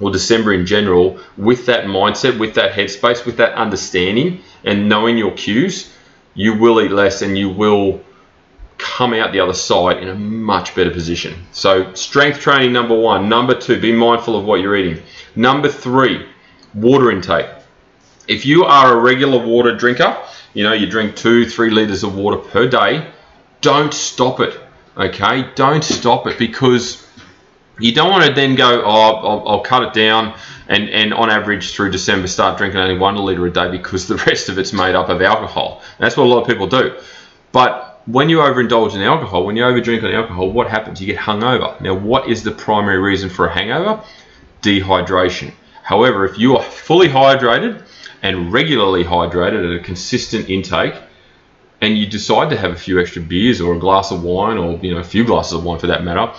or 0.00 0.10
December 0.10 0.52
in 0.52 0.64
general 0.64 1.18
with 1.36 1.66
that 1.66 1.84
mindset, 1.84 2.38
with 2.38 2.54
that 2.54 2.72
headspace, 2.72 3.26
with 3.26 3.36
that 3.36 3.54
understanding 3.54 4.40
and 4.64 4.88
knowing 4.88 5.18
your 5.18 5.32
cues, 5.32 5.92
you 6.34 6.56
will 6.56 6.80
eat 6.80 6.90
less 6.90 7.22
and 7.22 7.36
you 7.36 7.50
will 7.50 8.00
come 9.00 9.14
out 9.14 9.32
the 9.32 9.40
other 9.40 9.54
side 9.54 9.96
in 10.02 10.08
a 10.08 10.14
much 10.14 10.74
better 10.74 10.90
position. 10.90 11.34
So 11.52 11.94
strength 11.94 12.40
training 12.40 12.72
number 12.72 12.94
1, 12.98 13.28
number 13.28 13.54
2, 13.58 13.80
be 13.80 13.92
mindful 13.92 14.36
of 14.36 14.44
what 14.44 14.60
you're 14.60 14.76
eating. 14.76 15.02
Number 15.34 15.68
3, 15.68 16.26
water 16.74 17.10
intake. 17.10 17.48
If 18.28 18.44
you 18.44 18.64
are 18.64 18.98
a 18.98 19.00
regular 19.00 19.44
water 19.44 19.74
drinker, 19.74 20.16
you 20.52 20.64
know, 20.64 20.72
you 20.74 20.86
drink 20.86 21.16
2, 21.16 21.48
3 21.48 21.70
liters 21.70 22.02
of 22.02 22.14
water 22.14 22.36
per 22.36 22.68
day, 22.68 23.10
don't 23.62 23.94
stop 23.94 24.40
it 24.40 24.60
Okay, 24.96 25.48
don't 25.54 25.82
stop 25.82 26.26
it 26.26 26.38
because 26.38 27.06
you 27.78 27.94
don't 27.94 28.10
want 28.10 28.26
to 28.26 28.34
then 28.34 28.54
go, 28.54 28.82
oh, 28.84 28.90
I'll, 28.90 29.48
I'll, 29.48 29.60
cut 29.60 29.82
it 29.82 29.94
down 29.94 30.36
and, 30.68 30.90
and 30.90 31.14
on 31.14 31.30
average 31.30 31.72
through 31.72 31.90
December 31.92 32.26
start 32.26 32.58
drinking 32.58 32.80
only 32.80 32.98
one 32.98 33.16
litre 33.16 33.46
a 33.46 33.50
day 33.52 33.70
because 33.70 34.08
the 34.08 34.16
rest 34.26 34.50
of 34.50 34.58
it's 34.58 34.74
made 34.74 34.94
up 34.94 35.08
of 35.08 35.22
alcohol. 35.22 35.80
That's 35.98 36.16
what 36.18 36.24
a 36.24 36.28
lot 36.28 36.42
of 36.42 36.48
people 36.48 36.66
do. 36.66 36.98
But 37.52 37.89
when 38.06 38.28
you 38.28 38.38
overindulge 38.38 38.94
in 38.94 39.02
alcohol, 39.02 39.44
when 39.44 39.56
you 39.56 39.62
overdrink 39.62 40.02
on 40.02 40.12
alcohol, 40.12 40.50
what 40.50 40.68
happens? 40.68 41.00
You 41.00 41.06
get 41.06 41.18
hungover. 41.18 41.80
Now, 41.80 41.94
what 41.94 42.28
is 42.28 42.42
the 42.42 42.50
primary 42.50 42.98
reason 42.98 43.28
for 43.30 43.46
a 43.46 43.52
hangover? 43.52 44.02
Dehydration. 44.62 45.52
However, 45.82 46.24
if 46.24 46.38
you 46.38 46.56
are 46.56 46.62
fully 46.62 47.08
hydrated 47.08 47.82
and 48.22 48.52
regularly 48.52 49.04
hydrated 49.04 49.74
at 49.74 49.80
a 49.80 49.82
consistent 49.82 50.48
intake, 50.48 50.94
and 51.80 51.96
you 51.96 52.06
decide 52.06 52.50
to 52.50 52.56
have 52.56 52.72
a 52.72 52.76
few 52.76 53.00
extra 53.00 53.22
beers 53.22 53.60
or 53.60 53.74
a 53.74 53.78
glass 53.78 54.10
of 54.10 54.22
wine 54.22 54.58
or 54.58 54.78
you 54.82 54.92
know 54.92 55.00
a 55.00 55.04
few 55.04 55.24
glasses 55.24 55.54
of 55.54 55.64
wine 55.64 55.78
for 55.78 55.86
that 55.86 56.04
matter, 56.04 56.32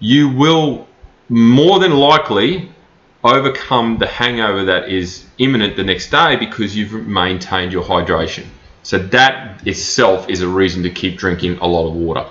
you 0.00 0.28
will 0.28 0.88
more 1.28 1.78
than 1.78 1.92
likely 1.92 2.70
overcome 3.22 3.98
the 3.98 4.06
hangover 4.06 4.64
that 4.64 4.88
is 4.88 5.26
imminent 5.38 5.76
the 5.76 5.84
next 5.84 6.10
day 6.10 6.36
because 6.36 6.76
you've 6.76 6.92
maintained 7.06 7.72
your 7.72 7.84
hydration. 7.84 8.44
So 8.82 8.98
that 8.98 9.66
itself 9.66 10.28
is 10.28 10.40
a 10.40 10.48
reason 10.48 10.82
to 10.84 10.90
keep 10.90 11.18
drinking 11.18 11.58
a 11.58 11.66
lot 11.66 11.88
of 11.88 11.94
water. 11.94 12.26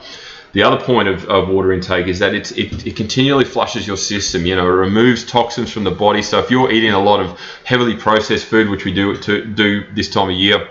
The 0.51 0.63
other 0.63 0.83
point 0.83 1.07
of, 1.07 1.25
of 1.25 1.47
water 1.47 1.71
intake 1.71 2.07
is 2.07 2.19
that 2.19 2.33
it, 2.33 2.51
it 2.57 2.95
continually 2.95 3.45
flushes 3.45 3.85
your 3.85 3.97
system. 3.97 4.47
You 4.47 4.55
know, 4.55 4.65
it 4.65 4.71
removes 4.71 5.23
toxins 5.23 5.71
from 5.71 5.83
the 5.83 5.91
body. 5.91 6.23
So 6.23 6.39
if 6.39 6.49
you're 6.49 6.71
eating 6.71 6.91
a 6.91 6.99
lot 6.99 7.19
of 7.19 7.39
heavily 7.65 7.95
processed 7.95 8.45
food, 8.45 8.67
which 8.67 8.83
we 8.83 8.91
do 8.91 9.15
to 9.15 9.45
do 9.45 9.85
this 9.93 10.09
time 10.09 10.29
of 10.29 10.35
year, 10.35 10.67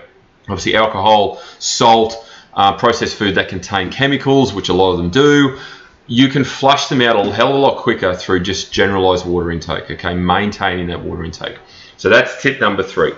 obviously 0.48 0.74
alcohol, 0.74 1.40
salt, 1.60 2.28
uh, 2.54 2.76
processed 2.76 3.16
food 3.16 3.36
that 3.36 3.48
contain 3.48 3.88
chemicals, 3.90 4.52
which 4.52 4.68
a 4.68 4.72
lot 4.72 4.90
of 4.90 4.98
them 4.98 5.10
do. 5.10 5.60
you 6.08 6.28
can 6.28 6.42
flush 6.42 6.88
them 6.88 7.02
out 7.02 7.14
a 7.14 7.32
hell 7.32 7.50
of 7.50 7.54
a 7.54 7.58
lot 7.58 7.82
quicker 7.82 8.14
through 8.14 8.40
just 8.40 8.72
generalized 8.72 9.26
water 9.26 9.52
intake, 9.52 9.90
okay? 9.90 10.14
Maintaining 10.14 10.86
that 10.88 11.04
water 11.04 11.22
intake. 11.22 11.58
So 11.98 12.08
that's 12.08 12.42
tip 12.42 12.60
number 12.60 12.82
three. 12.82 13.12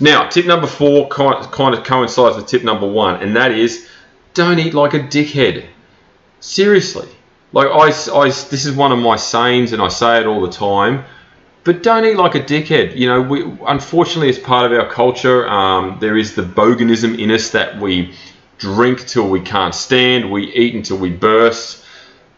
Now, 0.00 0.28
tip 0.28 0.46
number 0.46 0.66
four 0.66 1.08
kind 1.08 1.74
of 1.74 1.84
coincides 1.84 2.36
with 2.36 2.46
tip 2.46 2.64
number 2.64 2.86
one, 2.86 3.22
and 3.22 3.36
that 3.36 3.52
is 3.52 3.88
don't 4.34 4.58
eat 4.58 4.74
like 4.74 4.94
a 4.94 5.00
dickhead. 5.00 5.64
Seriously. 6.40 7.08
Like, 7.52 7.68
I, 7.68 7.90
I, 8.12 8.26
this 8.26 8.66
is 8.66 8.72
one 8.72 8.90
of 8.90 8.98
my 8.98 9.16
sayings, 9.16 9.72
and 9.72 9.80
I 9.80 9.88
say 9.88 10.20
it 10.20 10.26
all 10.26 10.40
the 10.40 10.50
time. 10.50 11.04
But 11.62 11.82
don't 11.82 12.04
eat 12.04 12.16
like 12.16 12.34
a 12.34 12.40
dickhead. 12.40 12.96
You 12.96 13.08
know, 13.08 13.22
we, 13.22 13.42
unfortunately, 13.66 14.28
as 14.28 14.38
part 14.38 14.70
of 14.70 14.78
our 14.78 14.90
culture, 14.90 15.48
um, 15.48 15.98
there 16.00 16.18
is 16.18 16.34
the 16.34 16.42
boganism 16.42 17.18
in 17.18 17.30
us 17.30 17.50
that 17.50 17.80
we 17.80 18.14
drink 18.58 19.06
till 19.06 19.28
we 19.28 19.40
can't 19.40 19.74
stand, 19.74 20.30
we 20.30 20.52
eat 20.52 20.74
until 20.74 20.98
we 20.98 21.10
burst. 21.10 21.84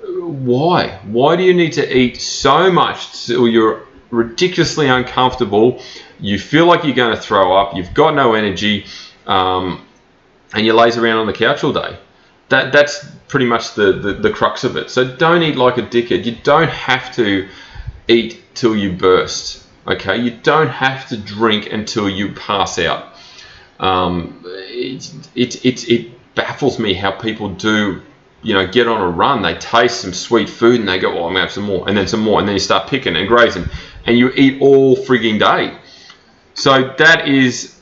Why? 0.01 1.01
Why 1.05 1.35
do 1.35 1.43
you 1.43 1.55
need 1.55 1.73
to 1.73 1.97
eat 1.97 2.21
so 2.21 2.71
much 2.71 3.27
till 3.27 3.49
you're 3.49 3.86
ridiculously 4.11 4.89
uncomfortable? 4.89 5.83
You 6.21 6.39
feel 6.39 6.67
like 6.67 6.85
you're 6.85 6.95
going 6.95 7.15
to 7.15 7.21
throw 7.21 7.57
up, 7.57 7.77
you've 7.77 7.95
got 7.95 8.15
no 8.15 8.35
energy, 8.35 8.87
um, 9.27 9.87
and 10.55 10.65
you 10.65 10.73
laze 10.73 10.97
around 10.97 11.19
on 11.19 11.27
the 11.27 11.33
couch 11.33 11.65
all 11.65 11.73
day. 11.73 11.99
That, 12.49 12.73
that's 12.73 13.05
pretty 13.29 13.47
much 13.47 13.75
the, 13.75 13.93
the, 13.93 14.13
the 14.15 14.31
crux 14.31 14.65
of 14.65 14.77
it. 14.77 14.91
So 14.91 15.17
don't 15.17 15.43
eat 15.43 15.57
like 15.57 15.79
a 15.79 15.83
dickhead. 15.83 16.25
You 16.25 16.37
don't 16.43 16.71
have 16.71 17.15
to 17.17 17.49
eat 18.09 18.43
till 18.55 18.77
you 18.77 18.93
burst. 18.93 19.67
Okay, 19.87 20.17
you 20.17 20.31
don't 20.31 20.69
have 20.69 21.09
to 21.09 21.17
drink 21.17 21.73
until 21.73 22.09
you 22.09 22.33
pass 22.33 22.79
out. 22.79 23.15
Um, 23.79 24.43
it, 24.45 25.13
it, 25.35 25.65
it, 25.65 25.89
it 25.89 26.35
baffles 26.35 26.79
me 26.79 26.95
how 26.95 27.13
people 27.13 27.51
do, 27.51 28.03
you 28.43 28.55
know, 28.55 28.67
get 28.67 28.89
on 28.89 29.01
a 29.01 29.09
run. 29.09 29.43
They 29.43 29.55
taste 29.55 30.01
some 30.01 30.13
sweet 30.13 30.49
food 30.49 30.81
and 30.81 30.89
they 30.89 30.99
go, 30.99 31.17
oh, 31.19 31.27
I'm 31.27 31.35
to 31.35 31.41
have 31.41 31.53
some 31.53 31.65
more, 31.65 31.89
and 31.89 31.97
then 31.97 32.09
some 32.09 32.21
more, 32.21 32.39
and 32.39 32.49
then 32.49 32.55
you 32.55 32.61
start 32.61 32.89
picking 32.89 33.17
and 33.17 33.29
grazing, 33.29 33.67
and 34.07 34.19
you 34.19 34.31
eat 34.31 34.61
all 34.61 34.97
frigging 34.97 35.39
day. 35.39 35.77
So 36.55 36.95
that 36.99 37.29
is 37.29 37.79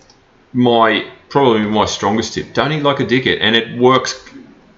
my 0.52 1.10
probably 1.28 1.62
my 1.62 1.84
strongest 1.84 2.34
tip. 2.34 2.54
Don't 2.54 2.72
eat 2.72 2.82
like 2.82 3.00
a 3.00 3.04
dickhead, 3.04 3.38
and 3.40 3.56
it 3.56 3.78
works 3.78 4.28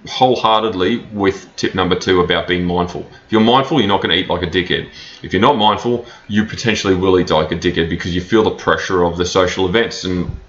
wholeheartedly 0.07 1.05
with 1.11 1.47
tip 1.55 1.75
number 1.75 1.95
two 1.95 2.21
about 2.21 2.47
being 2.47 2.65
mindful. 2.65 3.01
If 3.25 3.31
you're 3.31 3.41
mindful, 3.41 3.79
you're 3.79 3.89
not 3.89 4.01
going 4.01 4.11
to 4.11 4.17
eat 4.17 4.29
like 4.29 4.43
a 4.43 4.47
dickhead. 4.47 4.89
If 5.21 5.33
you're 5.33 5.41
not 5.41 5.57
mindful, 5.57 6.05
you 6.27 6.45
potentially 6.45 6.95
will 6.95 7.19
eat 7.19 7.29
like 7.29 7.51
a 7.51 7.55
dickhead 7.55 7.89
because 7.89 8.15
you 8.15 8.21
feel 8.21 8.43
the 8.43 8.51
pressure 8.51 9.03
of 9.03 9.17
the 9.17 9.25
social 9.25 9.67
events. 9.67 10.03
And 10.03 10.39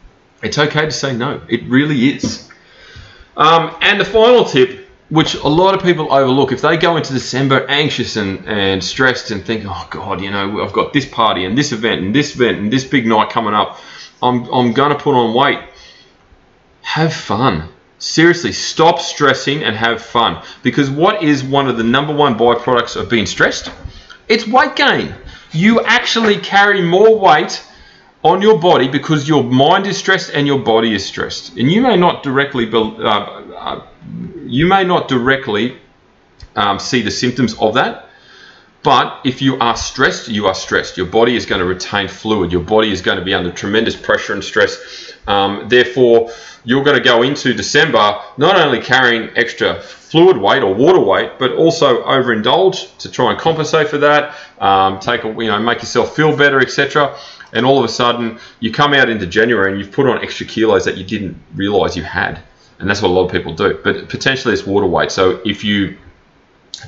it's 0.43 0.59
okay 0.59 0.83
to 0.83 0.90
say 0.90 1.17
no. 1.17 1.40
It 1.49 1.64
really 1.64 2.11
is. 2.11 2.49
Um, 3.37 3.76
and 3.81 4.00
the 4.00 4.05
final 4.05 4.45
tip, 4.45 4.77
which 5.11 5.35
a 5.35 5.49
lot 5.49 5.75
of 5.75 5.83
people 5.83 6.12
overlook, 6.12 6.53
if 6.53 6.61
they 6.61 6.77
go 6.77 6.97
into 6.97 7.12
December 7.12 7.67
anxious 7.69 8.17
and, 8.17 8.47
and 8.47 8.83
stressed 8.83 9.31
and 9.31 9.45
think, 9.45 9.65
oh 9.67 9.87
God, 9.91 10.21
you 10.21 10.31
know, 10.31 10.62
I've 10.62 10.73
got 10.73 10.93
this 10.93 11.07
party 11.07 11.45
and 11.45 11.57
this 11.57 11.73
event 11.73 12.03
and 12.03 12.15
this 12.15 12.35
event 12.35 12.59
and 12.59 12.73
this 12.73 12.85
big 12.85 13.07
night 13.07 13.31
coming 13.31 13.55
up, 13.55 13.79
I'm, 14.23 14.45
I'm 14.53 14.73
going 14.73 14.91
to 14.91 14.99
put 14.99 15.15
on 15.15 15.35
weight. 15.35 15.61
Have 16.83 17.12
fun 17.15 17.69
Seriously, 17.99 18.53
stop 18.53 19.00
stressing 19.00 19.65
and 19.65 19.75
have 19.75 20.00
fun. 20.00 20.43
Because 20.62 20.88
what 20.88 21.23
is 21.23 21.43
one 21.43 21.69
of 21.69 21.77
the 21.77 21.83
number 21.83 22.15
one 22.15 22.38
byproducts 22.38 22.95
of 22.95 23.11
being 23.11 23.27
stressed? 23.27 23.73
It's 24.29 24.47
weight 24.47 24.77
gain. 24.77 25.15
You 25.50 25.81
actually 25.81 26.37
carry 26.37 26.81
more 26.81 27.19
weight 27.19 27.65
on 28.23 28.41
your 28.41 28.61
body 28.61 28.87
because 28.87 29.29
your 29.29 29.43
mind 29.43 29.87
is 29.87 29.97
stressed 29.97 30.31
and 30.33 30.47
your 30.47 30.61
body 30.61 30.95
is 30.95 31.05
stressed. 31.05 31.57
And 31.57 31.71
you 31.73 31.81
may 31.81 31.97
not 31.97 32.23
directly, 32.23 32.71
uh, 32.73 32.79
uh, 32.79 33.87
you 34.49 34.67
may 34.67 34.85
not 34.85 35.09
directly 35.09 35.76
um, 36.57 36.78
see 36.78 37.02
the 37.02 37.11
symptoms 37.11 37.55
of 37.59 37.75
that. 37.75 38.07
But 38.83 39.21
if 39.25 39.43
you 39.43 39.59
are 39.59 39.76
stressed, 39.76 40.28
you 40.28 40.47
are 40.47 40.55
stressed. 40.55 40.97
Your 40.97 41.07
body 41.07 41.37
is 41.37 41.47
going 41.47 41.61
to 41.61 41.67
retain 41.67 42.09
fluid. 42.09 42.52
Your 42.52 42.62
body 42.62 42.93
is 42.93 43.02
going 43.02 43.19
to 43.19 43.25
be 43.25 43.35
under 43.35 43.50
tremendous 43.50 43.97
pressure 43.97 44.33
and 44.33 44.43
stress. 44.43 45.12
Um, 45.26 45.69
therefore, 45.69 46.31
you're 46.64 46.85
going 46.85 46.97
to 46.97 47.02
go 47.02 47.23
into 47.23 47.52
December 47.52 48.21
not 48.37 48.57
only 48.57 48.81
carrying 48.81 49.31
extra 49.37 49.81
fluid 49.83 50.38
weight 50.38 50.62
or 50.62 50.75
water 50.75 51.00
weight, 51.00 51.38
but 51.38 51.52
also 51.52 52.02
overindulge 52.05 52.97
to 52.99 53.11
try 53.11 53.31
and 53.31 53.38
compensate 53.38 53.88
for 53.88 53.99
that, 53.99 54.35
um, 54.61 55.00
take 55.00 55.25
a, 55.25 55.28
you 55.28 55.49
know, 55.49 55.59
make 55.59 55.78
yourself 55.78 56.14
feel 56.17 56.37
better, 56.37 56.61
etc. 56.61 57.17
And 57.52 57.67
all 57.67 57.78
of 57.78 57.85
a 57.85 57.88
sudden, 57.88 58.38
you 58.61 58.73
come 58.73 58.95
out 58.95 59.09
into 59.09 59.26
January 59.26 59.73
and 59.73 59.81
you've 59.81 59.93
put 59.93 60.07
on 60.07 60.23
extra 60.23 60.47
kilos 60.47 60.85
that 60.85 60.97
you 60.97 61.05
didn't 61.05 61.37
realize 61.55 61.97
you 61.97 62.05
had, 62.05 62.40
and 62.78 62.88
that's 62.88 63.02
what 63.02 63.08
a 63.08 63.14
lot 63.14 63.26
of 63.26 63.32
people 63.32 63.54
do. 63.54 63.78
But 63.82 64.08
potentially, 64.08 64.54
it's 64.54 64.66
water 64.66 64.87
weight. 64.87 65.11
So 65.11 65.40
if 65.44 65.64
you 65.64 65.97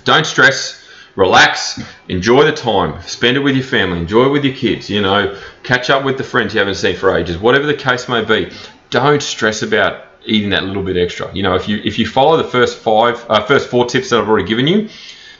don't 0.04 0.26
stress 0.26 0.80
relax, 1.16 1.82
enjoy 2.08 2.44
the 2.44 2.52
time, 2.52 3.02
spend 3.02 3.36
it 3.36 3.40
with 3.40 3.54
your 3.54 3.64
family, 3.64 3.98
enjoy 3.98 4.26
it 4.26 4.30
with 4.30 4.44
your 4.44 4.54
kids, 4.54 4.88
you 4.88 5.02
know, 5.02 5.36
catch 5.62 5.90
up 5.90 6.04
with 6.04 6.16
the 6.16 6.24
friends 6.24 6.54
you 6.54 6.60
haven't 6.60 6.76
seen 6.76 6.96
for 6.96 7.16
ages, 7.16 7.36
whatever 7.36 7.66
the 7.66 7.74
case 7.74 8.08
may 8.08 8.24
be 8.24 8.50
don't 8.90 9.22
stress 9.22 9.62
about 9.62 10.06
eating 10.24 10.50
that 10.50 10.64
little 10.64 10.82
bit 10.82 10.96
extra. 10.96 11.32
You 11.34 11.42
know, 11.42 11.54
if 11.54 11.68
you 11.68 11.80
if 11.84 11.98
you 11.98 12.06
follow 12.06 12.36
the 12.36 12.48
first 12.48 12.78
five, 12.78 13.24
uh, 13.28 13.44
first 13.46 13.68
four 13.68 13.86
tips 13.86 14.10
that 14.10 14.20
I've 14.20 14.28
already 14.28 14.48
given 14.48 14.66
you, 14.66 14.88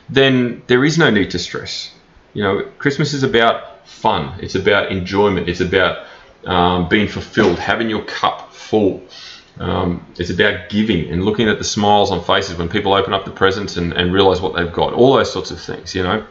then 0.08 0.62
there 0.66 0.84
is 0.84 0.98
no 0.98 1.10
need 1.10 1.30
to 1.32 1.38
stress. 1.38 1.92
You 2.34 2.42
know, 2.42 2.62
Christmas 2.78 3.12
is 3.12 3.22
about 3.22 3.86
fun. 3.88 4.38
It's 4.40 4.54
about 4.54 4.92
enjoyment. 4.92 5.48
It's 5.48 5.60
about 5.60 6.06
um, 6.44 6.88
being 6.88 7.08
fulfilled, 7.08 7.58
having 7.58 7.90
your 7.90 8.02
cup 8.04 8.52
full. 8.52 9.02
Um, 9.60 10.04
it's 10.16 10.30
about 10.30 10.70
giving 10.70 11.10
and 11.10 11.24
looking 11.24 11.48
at 11.48 11.58
the 11.58 11.64
smiles 11.64 12.10
on 12.10 12.24
faces 12.24 12.56
when 12.56 12.68
people 12.68 12.94
open 12.94 13.12
up 13.12 13.24
the 13.24 13.30
presents 13.30 13.76
and, 13.76 13.92
and 13.92 14.12
realize 14.12 14.40
what 14.40 14.56
they've 14.56 14.72
got. 14.72 14.94
All 14.94 15.14
those 15.14 15.32
sorts 15.32 15.50
of 15.50 15.60
things. 15.60 15.94
You 15.94 16.02
know, 16.02 16.26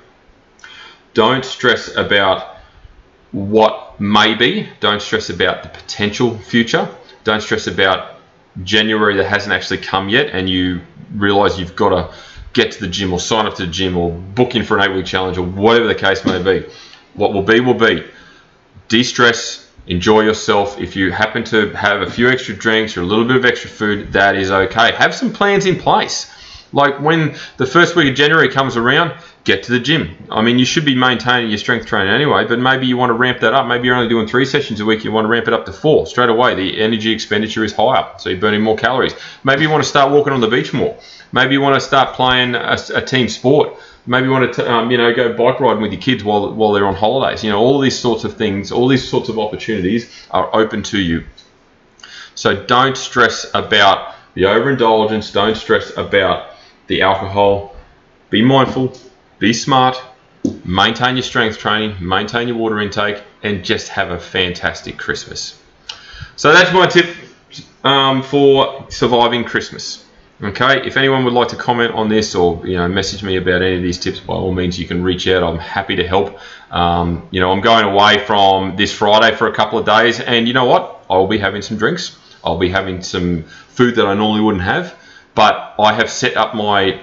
don't 1.13 1.45
stress 1.45 1.95
about 1.95 2.57
what 3.31 4.01
may 4.01 4.33
be. 4.33 4.67
Don't 4.79 5.01
stress 5.01 5.29
about 5.29 5.63
the 5.63 5.69
potential 5.69 6.37
future 6.37 6.89
don't 7.23 7.41
stress 7.41 7.67
about 7.67 8.15
January 8.63 9.15
that 9.17 9.25
hasn't 9.25 9.53
actually 9.53 9.77
come 9.77 10.09
yet 10.09 10.27
and 10.33 10.49
you 10.49 10.81
realize 11.13 11.59
you've 11.59 11.75
got 11.75 11.89
to 11.89 12.15
get 12.53 12.71
to 12.71 12.79
the 12.81 12.87
gym 12.87 13.13
or 13.13 13.19
sign 13.19 13.45
up 13.45 13.55
to 13.55 13.65
the 13.65 13.71
gym 13.71 13.95
or 13.97 14.11
book 14.11 14.55
in 14.55 14.63
for 14.63 14.77
an 14.77 14.89
eight 14.89 14.95
week 14.95 15.05
challenge 15.05 15.37
or 15.37 15.45
whatever 15.45 15.87
the 15.87 15.95
case 15.95 16.25
may 16.25 16.41
be. 16.41 16.67
What 17.13 17.33
will 17.33 17.43
be, 17.43 17.59
will 17.59 17.75
be. 17.75 18.05
De 18.87 19.03
stress, 19.03 19.68
enjoy 19.89 20.21
yourself. 20.21 20.79
If 20.79 20.95
you 20.95 21.11
happen 21.11 21.43
to 21.45 21.71
have 21.71 22.01
a 22.01 22.09
few 22.09 22.29
extra 22.29 22.55
drinks 22.55 22.95
or 22.95 23.01
a 23.01 23.05
little 23.05 23.25
bit 23.25 23.35
of 23.35 23.45
extra 23.45 23.69
food, 23.69 24.13
that 24.13 24.35
is 24.35 24.51
okay. 24.51 24.93
Have 24.93 25.13
some 25.13 25.33
plans 25.33 25.65
in 25.65 25.77
place. 25.77 26.31
Like 26.71 27.01
when 27.01 27.35
the 27.57 27.65
first 27.65 27.95
week 27.95 28.09
of 28.09 28.15
January 28.15 28.49
comes 28.49 28.77
around, 28.77 29.13
get 29.43 29.63
to 29.63 29.71
the 29.71 29.79
gym. 29.79 30.15
I 30.29 30.43
mean, 30.43 30.59
you 30.59 30.65
should 30.65 30.85
be 30.85 30.93
maintaining 30.93 31.49
your 31.49 31.57
strength 31.57 31.87
training 31.87 32.13
anyway, 32.13 32.45
but 32.45 32.59
maybe 32.59 32.85
you 32.85 32.95
want 32.95 33.09
to 33.09 33.15
ramp 33.15 33.39
that 33.39 33.55
up. 33.55 33.65
Maybe 33.65 33.87
you're 33.87 33.95
only 33.95 34.07
doing 34.07 34.27
three 34.27 34.45
sessions 34.45 34.79
a 34.79 34.85
week. 34.85 35.03
You 35.03 35.11
want 35.11 35.25
to 35.25 35.29
ramp 35.29 35.47
it 35.47 35.53
up 35.53 35.65
to 35.65 35.73
four 35.73 36.05
straight 36.05 36.29
away. 36.29 36.53
The 36.53 36.79
energy 36.79 37.11
expenditure 37.11 37.63
is 37.63 37.73
higher, 37.73 38.07
so 38.19 38.29
you're 38.29 38.39
burning 38.39 38.61
more 38.61 38.77
calories. 38.77 39.15
Maybe 39.43 39.63
you 39.63 39.71
want 39.71 39.83
to 39.83 39.89
start 39.89 40.11
walking 40.11 40.33
on 40.33 40.41
the 40.41 40.47
beach 40.47 40.71
more. 40.71 40.95
Maybe 41.31 41.53
you 41.53 41.61
want 41.61 41.75
to 41.75 41.81
start 41.81 42.15
playing 42.15 42.53
a, 42.53 42.77
a 42.93 43.01
team 43.01 43.27
sport. 43.29 43.79
Maybe 44.05 44.25
you 44.25 44.31
want 44.31 44.53
to, 44.53 44.71
um, 44.71 44.91
you 44.91 44.97
know, 44.97 45.13
go 45.13 45.33
bike 45.33 45.59
riding 45.59 45.81
with 45.81 45.91
your 45.91 46.01
kids 46.01 46.23
while 46.23 46.53
while 46.53 46.71
they're 46.71 46.87
on 46.87 46.95
holidays. 46.95 47.43
You 47.43 47.51
know, 47.51 47.59
all 47.59 47.79
these 47.79 47.97
sorts 47.97 48.23
of 48.23 48.37
things, 48.37 48.71
all 48.71 48.87
these 48.87 49.07
sorts 49.07 49.29
of 49.29 49.37
opportunities 49.37 50.09
are 50.31 50.49
open 50.55 50.83
to 50.83 50.99
you. 50.99 51.25
So 52.35 52.65
don't 52.65 52.97
stress 52.97 53.45
about 53.53 54.15
the 54.33 54.45
overindulgence. 54.45 55.31
Don't 55.31 55.55
stress 55.55 55.95
about 55.97 56.51
the 56.87 57.01
alcohol. 57.01 57.75
Be 58.29 58.41
mindful 58.41 58.93
be 59.39 59.53
smart, 59.53 59.99
maintain 60.65 61.15
your 61.15 61.23
strength 61.23 61.57
training, 61.57 61.95
maintain 62.01 62.49
your 62.49 62.57
water 62.57 62.79
intake, 62.79 63.23
and 63.41 63.63
just 63.63 63.87
have 63.87 64.11
a 64.11 64.19
fantastic 64.19 64.97
Christmas. 64.97 65.59
So 66.35 66.53
that's 66.53 66.73
my 66.73 66.87
tip 66.87 67.07
um, 67.83 68.21
for 68.21 68.85
surviving 68.89 69.45
Christmas. 69.45 70.05
Okay, 70.41 70.87
if 70.87 70.95
anyone 70.95 71.25
would 71.25 71.33
like 71.33 71.49
to 71.49 71.57
comment 71.57 71.93
on 71.93 72.07
this 72.07 72.33
or 72.33 72.65
you 72.65 72.77
know 72.77 72.87
message 72.87 73.23
me 73.23 73.35
about 73.35 73.61
any 73.61 73.75
of 73.75 73.83
these 73.83 73.99
tips, 73.99 74.21
by 74.21 74.35
all 74.35 74.53
means 74.53 74.79
you 74.79 74.87
can 74.87 75.03
reach 75.03 75.27
out. 75.27 75.43
I'm 75.43 75.59
happy 75.59 75.97
to 75.97 76.07
help. 76.07 76.39
Um, 76.71 77.27
you 77.29 77.41
know, 77.41 77.51
I'm 77.51 77.59
going 77.59 77.83
away 77.83 78.25
from 78.25 78.77
this 78.77 78.93
Friday 78.93 79.35
for 79.35 79.47
a 79.47 79.53
couple 79.53 79.77
of 79.77 79.85
days, 79.85 80.21
and 80.21 80.47
you 80.47 80.53
know 80.53 80.63
what? 80.63 81.03
I'll 81.09 81.27
be 81.27 81.39
having 81.39 81.61
some 81.61 81.75
drinks. 81.75 82.17
I'll 82.41 82.57
be 82.57 82.69
having 82.69 83.03
some 83.03 83.43
food 83.43 83.95
that 83.95 84.05
I 84.05 84.13
normally 84.13 84.39
wouldn't 84.39 84.63
have, 84.63 84.97
but 85.35 85.75
I 85.77 85.91
have 85.91 86.09
set 86.09 86.37
up 86.37 86.55
my 86.55 87.01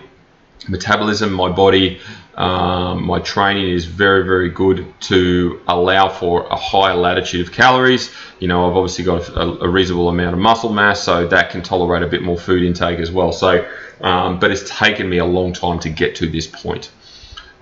metabolism, 0.67 1.31
my 1.31 1.51
body, 1.51 2.01
um, 2.37 3.05
my 3.05 3.19
training 3.21 3.71
is 3.71 3.87
very, 3.87 4.25
very 4.25 4.51
good 4.51 4.87
to 5.03 5.61
allow 5.69 6.09
for 6.09 6.47
a 6.47 6.57
higher 6.57 6.95
latitude 6.95 7.47
of 7.47 7.53
calories. 7.53 8.11
You 8.41 8.49
know, 8.49 8.69
I've 8.69 8.77
obviously 8.77 9.05
got 9.05 9.29
a, 9.31 9.65
a 9.65 9.69
reasonable 9.69 10.11
amount 10.11 10.35
of 10.35 10.41
muscle 10.41 10.73
mass, 10.73 11.03
so 11.03 11.27
that 11.27 11.51
can 11.51 11.63
tolerate 11.63 12.03
a 12.03 12.07
bit 12.07 12.23
more 12.23 12.39
food 12.39 12.63
intake 12.63 12.99
as 12.99 13.11
well. 13.11 13.33
So, 13.33 13.67
um, 14.03 14.39
but 14.39 14.51
it's 14.51 14.69
taken 14.69 15.09
me 15.09 15.19
a 15.19 15.25
long 15.25 15.55
time 15.55 15.79
to 15.81 15.89
get 15.89 16.15
to 16.17 16.29
this 16.29 16.47
point. 16.47 16.91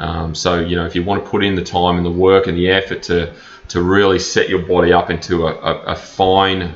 Um, 0.00 0.35
so, 0.35 0.59
you 0.59 0.75
know, 0.75 0.87
if 0.87 0.97
you 0.97 1.04
want 1.04 1.25
to 1.25 1.31
put 1.31 1.45
in 1.45 1.54
the 1.54 1.64
time 1.64 1.97
and 1.97 2.04
the 2.04 2.11
work 2.11 2.49
and 2.49 2.57
the 2.57 2.71
effort 2.71 3.04
to 3.04 3.35
to 3.69 3.83
really 3.83 4.19
set 4.19 4.49
your 4.49 4.59
body 4.59 4.93
up 4.93 5.09
into 5.09 5.47
a, 5.47 5.54
a, 5.54 5.83
a 5.93 5.97
fine 5.97 6.75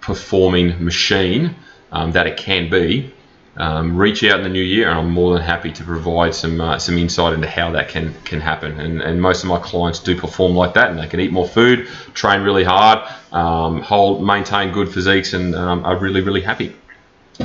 performing 0.00 0.84
machine 0.84 1.54
um, 1.90 2.12
that 2.12 2.26
it 2.26 2.36
can 2.36 2.68
be, 2.68 3.12
um, 3.56 3.96
reach 3.96 4.22
out 4.24 4.38
in 4.38 4.44
the 4.44 4.50
new 4.50 4.62
year, 4.62 4.88
and 4.90 4.98
I'm 4.98 5.10
more 5.10 5.34
than 5.34 5.42
happy 5.42 5.72
to 5.72 5.84
provide 5.84 6.34
some 6.34 6.60
uh, 6.60 6.78
some 6.78 6.98
insight 6.98 7.32
into 7.34 7.48
how 7.48 7.70
that 7.72 7.88
can 7.88 8.14
can 8.24 8.40
happen. 8.40 8.78
And, 8.78 9.00
and 9.00 9.20
most 9.20 9.42
of 9.42 9.48
my 9.48 9.58
clients 9.58 9.98
do 9.98 10.18
perform 10.18 10.54
like 10.54 10.74
that, 10.74 10.90
and 10.90 10.98
they 10.98 11.06
can 11.06 11.20
eat 11.20 11.32
more 11.32 11.48
food, 11.48 11.88
train 12.14 12.42
really 12.42 12.64
hard, 12.64 13.08
um, 13.32 13.80
hold 13.80 14.24
maintain 14.24 14.72
good 14.72 14.92
physiques, 14.92 15.32
and 15.32 15.54
um, 15.54 15.84
are 15.84 15.96
really 15.96 16.20
really 16.20 16.42
happy. 16.42 16.76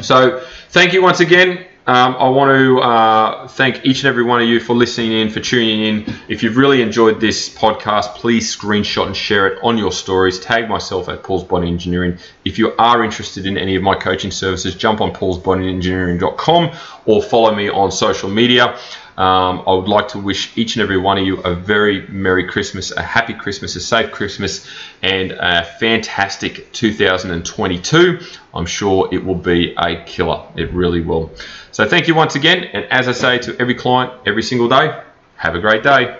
So 0.01 0.43
thank 0.69 0.93
you 0.93 1.01
once 1.01 1.19
again. 1.19 1.65
Um, 1.91 2.15
I 2.17 2.29
want 2.29 2.51
to 2.51 2.79
uh, 2.79 3.47
thank 3.49 3.83
each 3.83 3.99
and 3.99 4.07
every 4.07 4.23
one 4.23 4.41
of 4.41 4.47
you 4.47 4.61
for 4.61 4.73
listening 4.73 5.11
in, 5.11 5.29
for 5.29 5.41
tuning 5.41 5.83
in. 5.83 6.15
If 6.29 6.41
you've 6.41 6.55
really 6.55 6.81
enjoyed 6.81 7.19
this 7.19 7.49
podcast, 7.53 8.15
please 8.15 8.55
screenshot 8.55 9.07
and 9.07 9.15
share 9.15 9.47
it 9.47 9.59
on 9.61 9.77
your 9.77 9.91
stories. 9.91 10.39
Tag 10.39 10.69
myself 10.69 11.09
at 11.09 11.21
Paul's 11.21 11.43
Body 11.43 11.67
Engineering. 11.67 12.17
If 12.45 12.57
you 12.57 12.71
are 12.79 13.03
interested 13.03 13.45
in 13.45 13.57
any 13.57 13.75
of 13.75 13.83
my 13.83 13.95
coaching 13.95 14.31
services, 14.31 14.73
jump 14.73 15.01
on 15.01 15.11
paulsbodyengineering.com 15.11 16.77
or 17.07 17.21
follow 17.21 17.53
me 17.53 17.67
on 17.67 17.91
social 17.91 18.29
media. 18.29 18.79
Um, 19.17 19.63
I 19.67 19.73
would 19.73 19.87
like 19.87 20.07
to 20.09 20.19
wish 20.19 20.57
each 20.57 20.75
and 20.75 20.83
every 20.83 20.97
one 20.97 21.17
of 21.17 21.25
you 21.25 21.39
a 21.41 21.53
very 21.53 22.07
Merry 22.07 22.47
Christmas, 22.47 22.91
a 22.91 23.01
happy 23.01 23.33
Christmas, 23.33 23.75
a 23.75 23.79
safe 23.79 24.11
Christmas, 24.11 24.67
and 25.01 25.31
a 25.31 25.65
fantastic 25.79 26.71
2022. 26.71 28.19
I'm 28.53 28.65
sure 28.65 29.09
it 29.11 29.23
will 29.23 29.35
be 29.35 29.73
a 29.77 30.03
killer. 30.05 30.47
It 30.55 30.71
really 30.73 31.01
will. 31.01 31.31
So 31.71 31.87
thank 31.87 32.07
you 32.07 32.15
once 32.15 32.35
again. 32.35 32.63
And 32.63 32.85
as 32.85 33.07
I 33.07 33.11
say 33.11 33.37
to 33.39 33.59
every 33.59 33.75
client 33.75 34.13
every 34.25 34.43
single 34.43 34.69
day, 34.69 35.01
have 35.35 35.55
a 35.55 35.59
great 35.59 35.83
day. 35.83 36.17